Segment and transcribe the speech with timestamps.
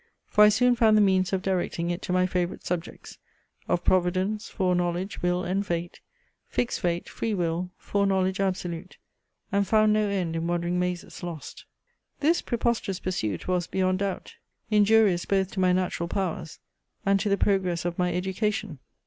[0.25, 3.19] For I soon found the means of directing it to my favourite subjects
[3.67, 6.01] Of providence, fore knowledge, will, and fate,
[6.47, 8.97] Fixed fate, free will, fore knowledge absolute,
[9.51, 11.65] And found no end in wandering mazes lost.
[12.19, 14.37] This preposterous pursuit was, beyond doubt,
[14.71, 16.57] injurious both to my natural powers,
[17.05, 18.79] and to the progress of my education.